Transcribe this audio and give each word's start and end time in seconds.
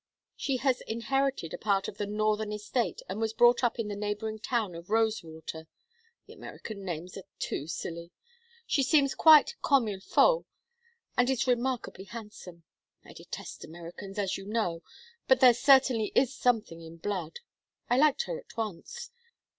She 0.35 0.57
has 0.57 0.81
inherited 0.87 1.53
a 1.53 1.59
part 1.59 1.87
of 1.87 1.99
the 1.99 2.07
northern 2.07 2.51
estate 2.51 3.03
and 3.07 3.19
was 3.21 3.33
brought 3.33 3.63
up 3.63 3.77
in 3.77 3.87
the 3.87 3.95
neighboring 3.95 4.39
town 4.39 4.73
of 4.73 4.89
Rosewater 4.89 5.67
the 6.25 6.33
American 6.33 6.83
names 6.83 7.15
are 7.17 7.23
too 7.37 7.67
silly. 7.67 8.09
She 8.65 8.81
seems 8.81 9.13
quite 9.13 9.53
comme 9.61 9.87
il 9.89 9.99
faut 9.99 10.47
and 11.15 11.29
is 11.29 11.45
remarkably 11.45 12.05
handsome. 12.05 12.63
I 13.05 13.13
detest 13.13 13.63
Americans, 13.63 14.17
as 14.17 14.37
you 14.39 14.47
know, 14.47 14.81
but 15.27 15.39
there 15.39 15.53
certainly 15.53 16.11
is 16.15 16.33
something 16.35 16.81
in 16.81 16.97
blood. 16.97 17.37
I 17.87 17.99
liked 17.99 18.23
her 18.23 18.39
at 18.39 18.57
once. 18.57 19.11